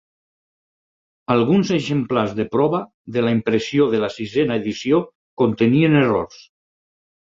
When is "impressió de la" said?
3.35-4.11